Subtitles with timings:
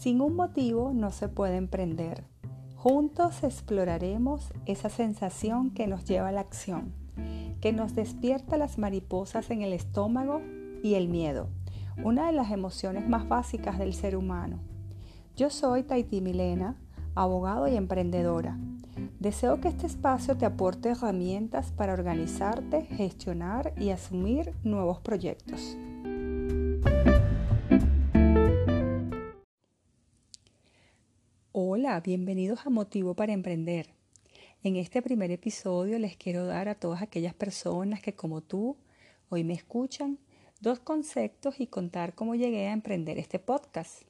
[0.00, 2.24] Sin un motivo no se puede emprender.
[2.74, 6.94] Juntos exploraremos esa sensación que nos lleva a la acción,
[7.60, 10.40] que nos despierta las mariposas en el estómago
[10.82, 11.48] y el miedo,
[12.02, 14.60] una de las emociones más básicas del ser humano.
[15.36, 16.76] Yo soy Taiti Milena,
[17.14, 18.58] abogado y emprendedora.
[19.18, 25.76] Deseo que este espacio te aporte herramientas para organizarte, gestionar y asumir nuevos proyectos.
[31.90, 33.88] Hola, bienvenidos a Motivo para Emprender.
[34.62, 38.76] En este primer episodio les quiero dar a todas aquellas personas que como tú
[39.28, 40.20] hoy me escuchan
[40.60, 44.02] dos conceptos y contar cómo llegué a emprender este podcast.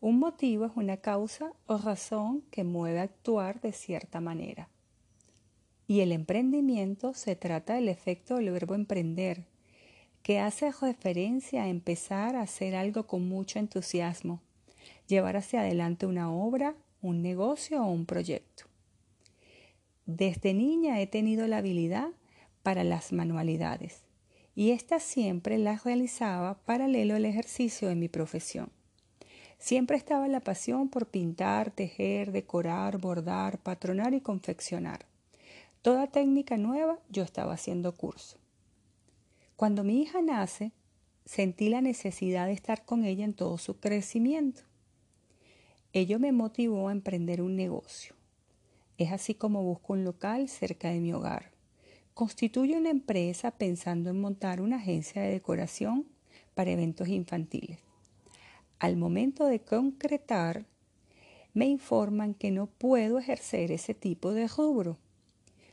[0.00, 4.70] Un motivo es una causa o razón que mueve a actuar de cierta manera.
[5.86, 9.44] Y el emprendimiento se trata del efecto del verbo emprender,
[10.22, 14.40] que hace referencia a empezar a hacer algo con mucho entusiasmo
[15.10, 18.64] llevar hacia adelante una obra, un negocio o un proyecto.
[20.06, 22.08] Desde niña he tenido la habilidad
[22.62, 24.04] para las manualidades
[24.54, 28.70] y esta siempre las realizaba paralelo al ejercicio de mi profesión.
[29.58, 35.04] Siempre estaba la pasión por pintar, tejer, decorar, bordar, patronar y confeccionar.
[35.82, 38.38] Toda técnica nueva yo estaba haciendo curso.
[39.56, 40.72] Cuando mi hija nace,
[41.24, 44.62] sentí la necesidad de estar con ella en todo su crecimiento.
[45.92, 48.14] Ello me motivó a emprender un negocio.
[48.96, 51.50] Es así como busco un local cerca de mi hogar.
[52.14, 56.06] Constituyo una empresa pensando en montar una agencia de decoración
[56.54, 57.80] para eventos infantiles.
[58.78, 60.64] Al momento de concretar,
[61.54, 64.96] me informan que no puedo ejercer ese tipo de rubro.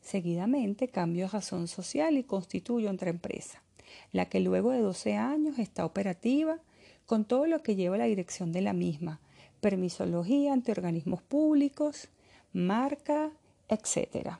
[0.00, 3.62] Seguidamente cambio a razón social y constituyo otra empresa,
[4.10, 6.58] la que luego de 12 años está operativa
[7.06, 9.20] con todo lo que lleva la dirección de la misma,
[9.60, 12.08] permisología ante organismos públicos,
[12.52, 13.30] marca,
[13.68, 14.38] etc.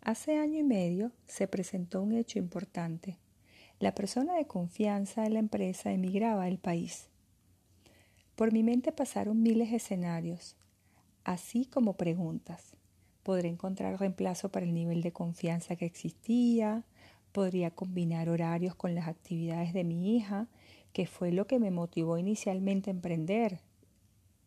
[0.00, 3.18] Hace año y medio se presentó un hecho importante.
[3.78, 7.08] La persona de confianza de la empresa emigraba del país.
[8.34, 10.56] Por mi mente pasaron miles de escenarios,
[11.24, 12.72] así como preguntas.
[13.22, 16.84] ¿Podré encontrar reemplazo para el nivel de confianza que existía?
[17.38, 20.48] Podría combinar horarios con las actividades de mi hija,
[20.92, 23.60] que fue lo que me motivó inicialmente a emprender.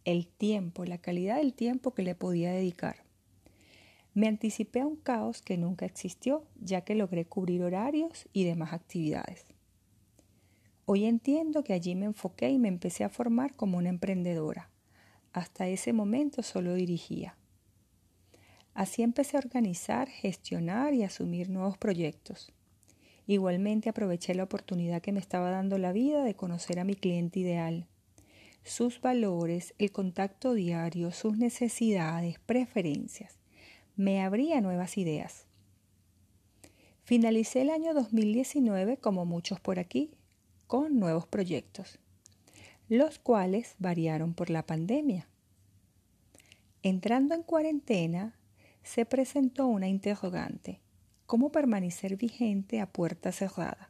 [0.03, 2.97] El tiempo, la calidad del tiempo que le podía dedicar.
[4.13, 8.73] Me anticipé a un caos que nunca existió, ya que logré cubrir horarios y demás
[8.73, 9.45] actividades.
[10.83, 14.69] Hoy entiendo que allí me enfoqué y me empecé a formar como una emprendedora.
[15.31, 17.37] Hasta ese momento solo dirigía.
[18.73, 22.51] Así empecé a organizar, gestionar y asumir nuevos proyectos.
[23.31, 27.39] Igualmente aproveché la oportunidad que me estaba dando la vida de conocer a mi cliente
[27.39, 27.87] ideal,
[28.65, 33.39] sus valores, el contacto diario, sus necesidades, preferencias.
[33.95, 35.45] Me abría nuevas ideas.
[37.05, 40.11] Finalicé el año 2019, como muchos por aquí,
[40.67, 41.99] con nuevos proyectos,
[42.89, 45.29] los cuales variaron por la pandemia.
[46.83, 48.35] Entrando en cuarentena,
[48.83, 50.81] se presentó una interrogante
[51.31, 53.89] cómo permanecer vigente a puerta cerrada.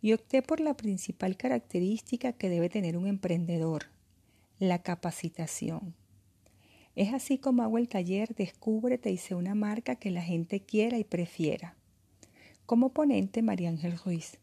[0.00, 3.88] Y opté por la principal característica que debe tener un emprendedor,
[4.58, 5.94] la capacitación.
[6.96, 10.96] Es así como hago el taller Descúbrete y sé una marca que la gente quiera
[10.96, 11.76] y prefiera.
[12.64, 14.38] Como ponente María Ángel Ruiz,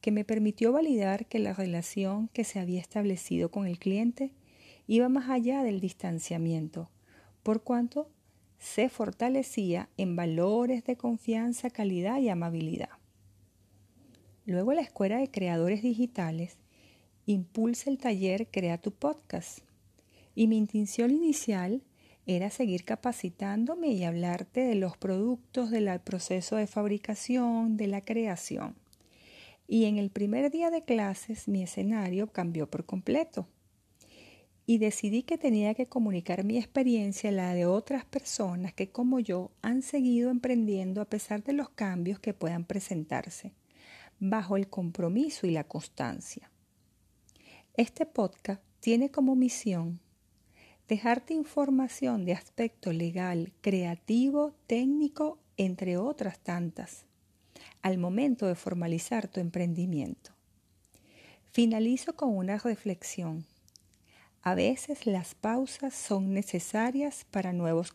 [0.00, 4.32] que me permitió validar que la relación que se había establecido con el cliente
[4.86, 6.88] iba más allá del distanciamiento,
[7.42, 8.08] por cuanto
[8.58, 12.90] se fortalecía en valores de confianza, calidad y amabilidad.
[14.46, 16.56] Luego la Escuela de Creadores Digitales
[17.26, 19.60] impulsa el taller Crea tu podcast
[20.34, 21.82] y mi intención inicial
[22.26, 28.76] era seguir capacitándome y hablarte de los productos, del proceso de fabricación, de la creación.
[29.66, 33.46] Y en el primer día de clases mi escenario cambió por completo
[34.66, 39.20] y decidí que tenía que comunicar mi experiencia a la de otras personas que como
[39.20, 43.52] yo han seguido emprendiendo a pesar de los cambios que puedan presentarse,
[44.20, 46.50] bajo el compromiso y la constancia.
[47.76, 50.00] Este podcast tiene como misión
[50.88, 57.04] dejarte información de aspecto legal, creativo, técnico, entre otras tantas,
[57.82, 60.32] al momento de formalizar tu emprendimiento.
[61.52, 63.46] Finalizo con una reflexión
[64.46, 67.92] a veces las pausas son necesarias para nuevos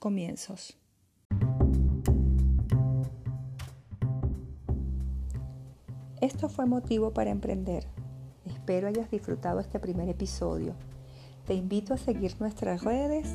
[6.22, 7.86] Esto fue motivo para emprender.
[8.48, 10.74] Espero hayas disfrutado este primer episodio.
[11.46, 13.31] Te invito a seguir nuestras redes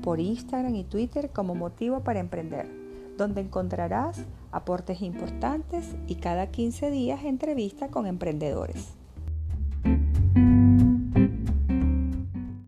[0.00, 2.70] por Instagram y Twitter como motivo para emprender,
[3.18, 9.01] donde encontrarás aportes importantes y cada 15 días entrevista con emprendedores.